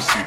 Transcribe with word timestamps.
some 0.00 0.02
seat. 0.02 0.25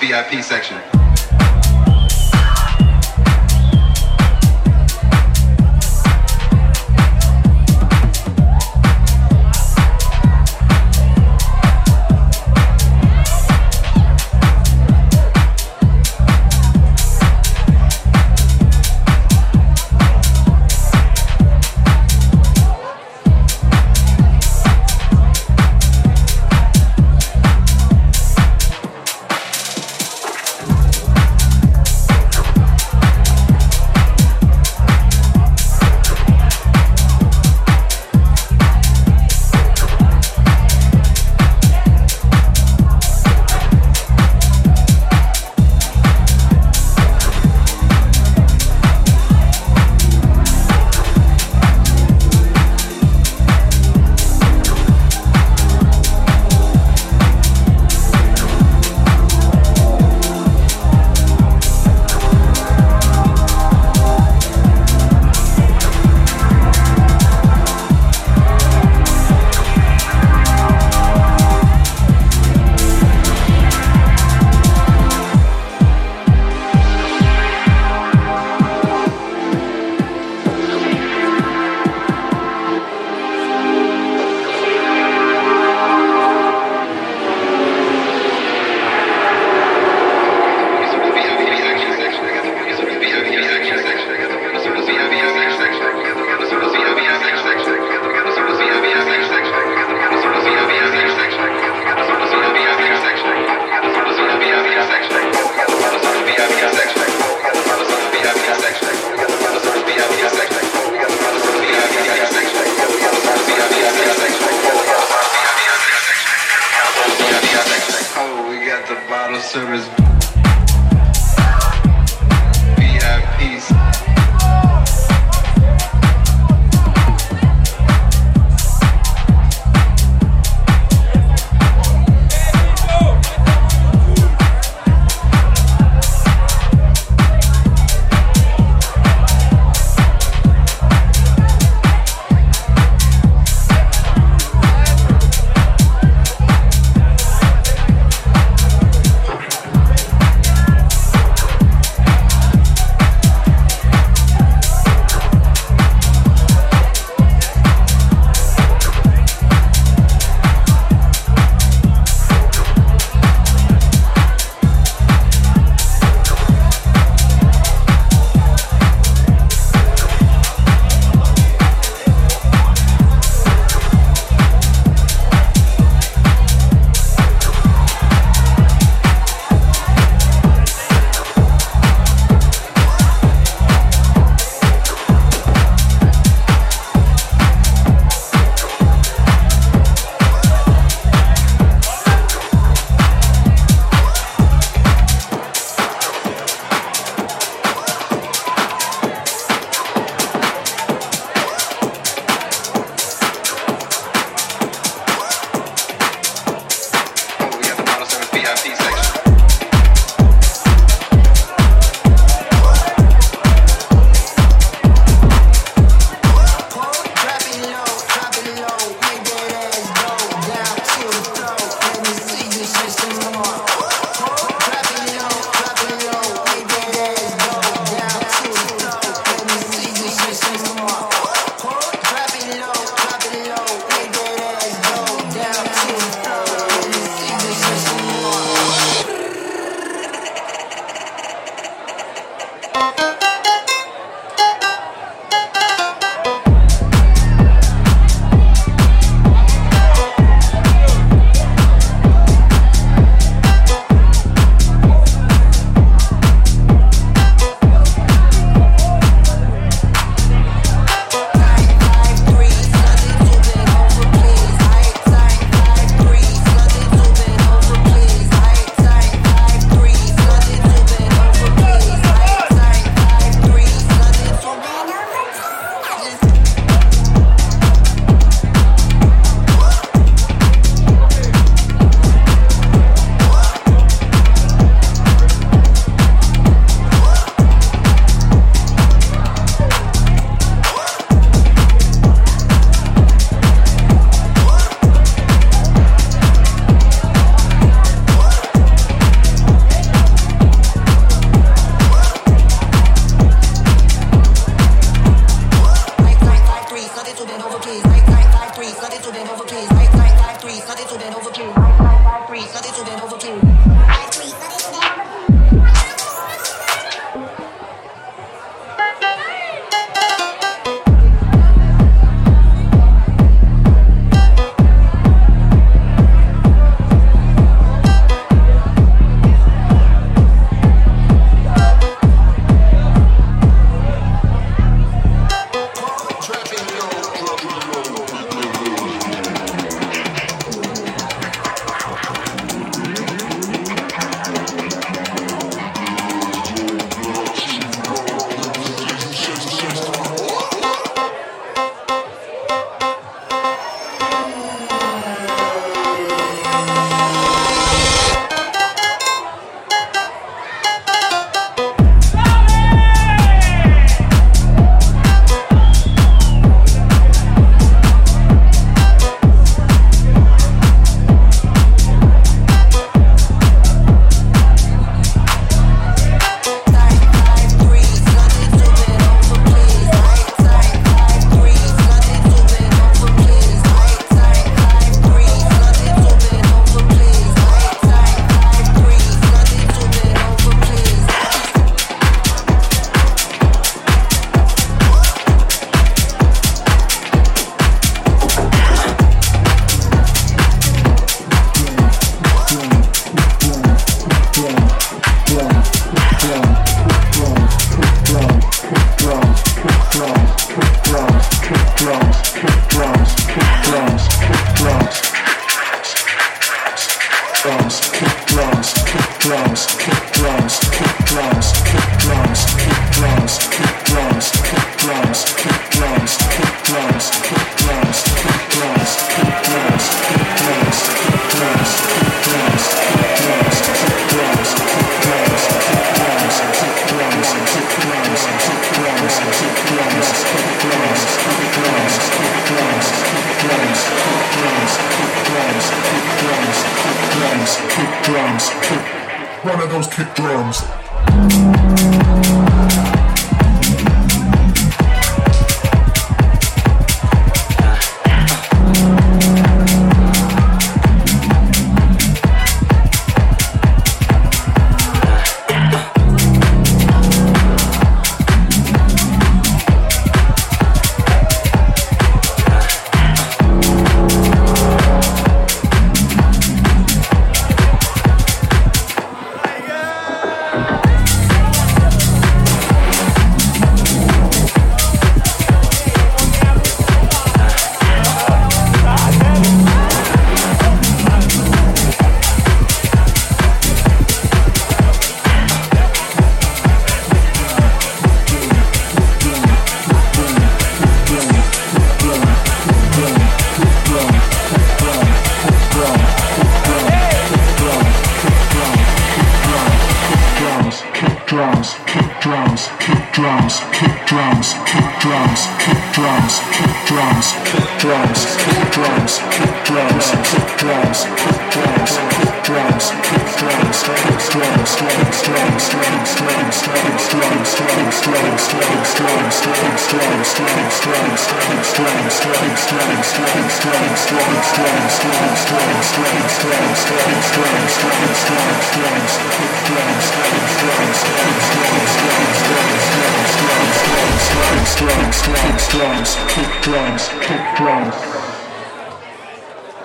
VIP 0.00 0.42
section. 0.42 0.97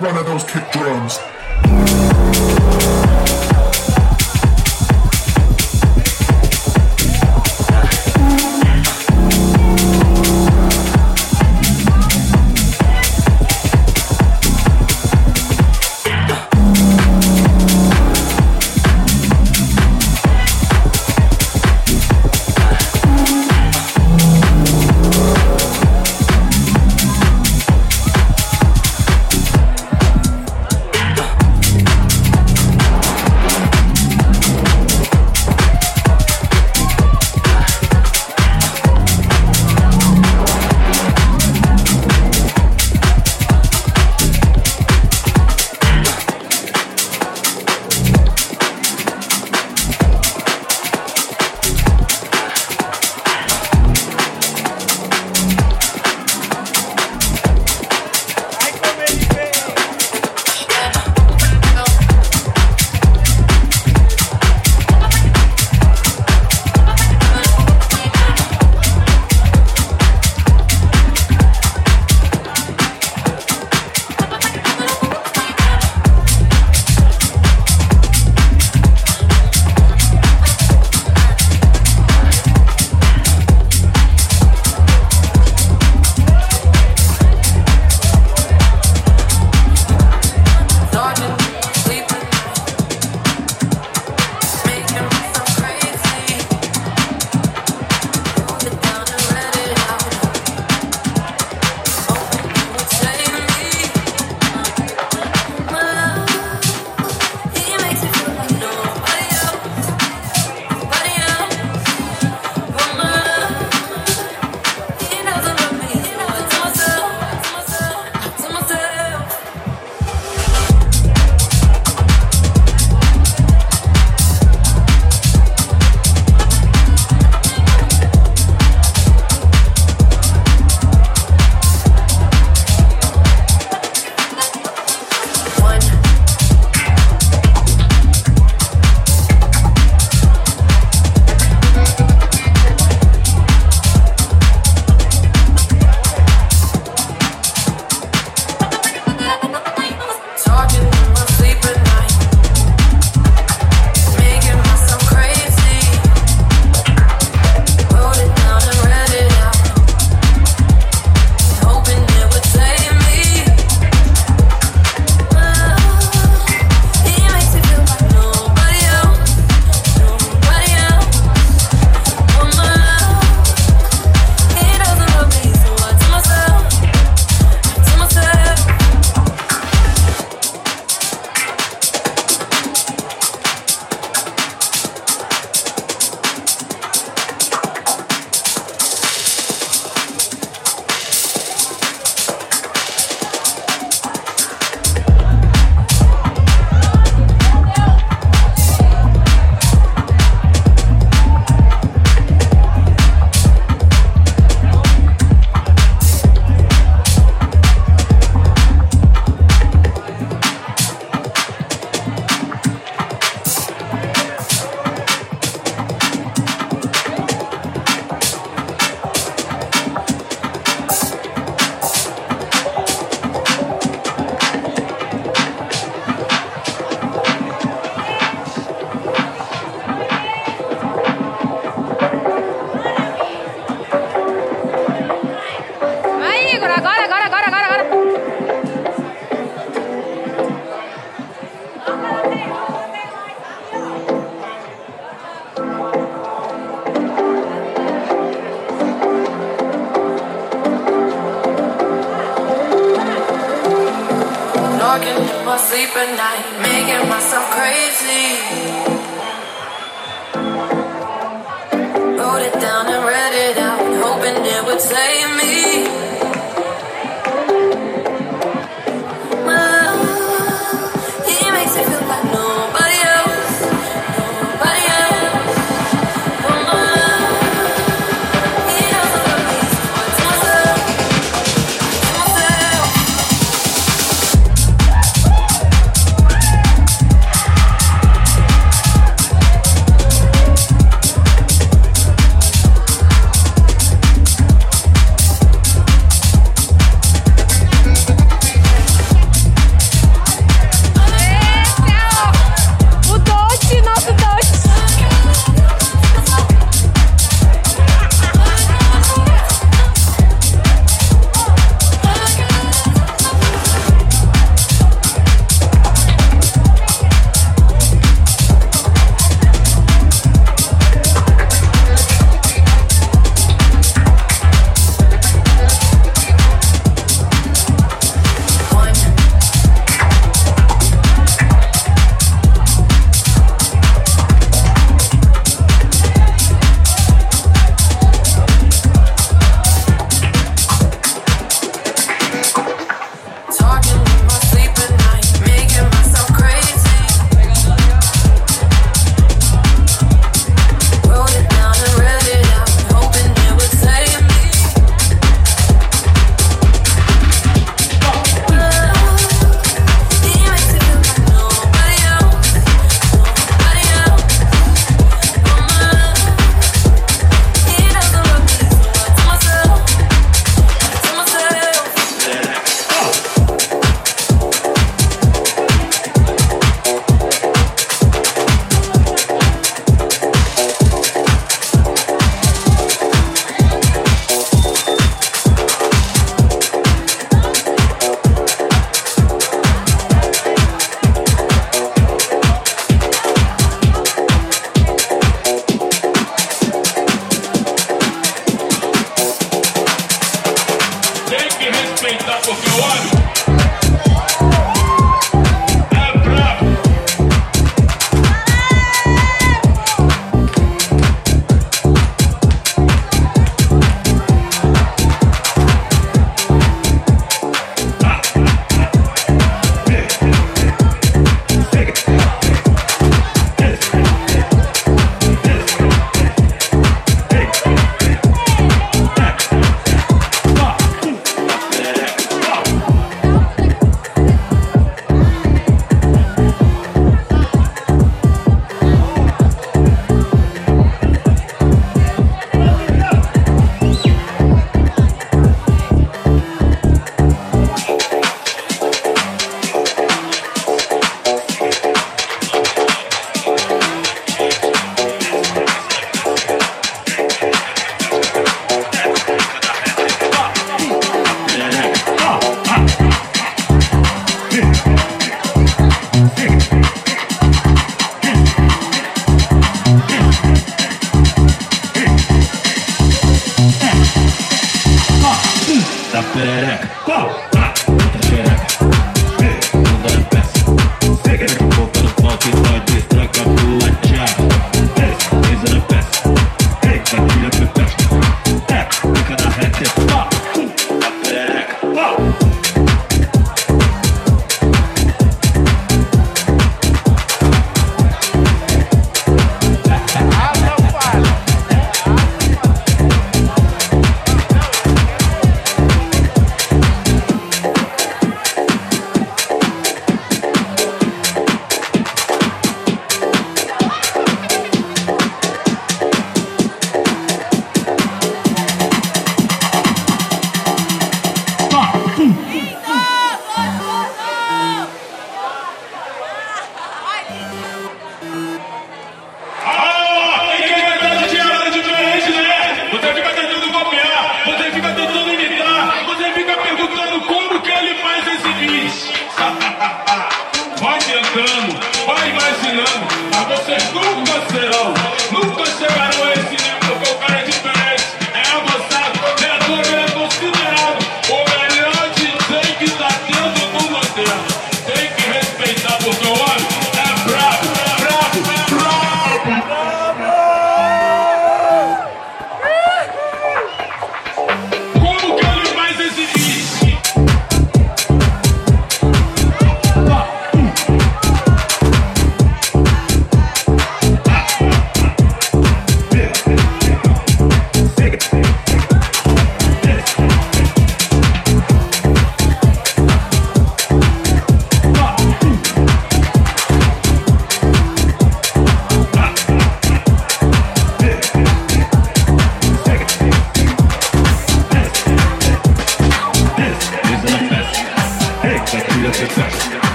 One 0.00 0.16
of 0.16 0.24
those 0.24 0.44
kick 0.44 0.70
drums. 0.72 1.99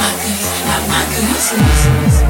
my 0.00 0.12
goodness, 0.16 0.64
not 0.64 0.82
my 0.88 1.02
goodness. 1.12 2.29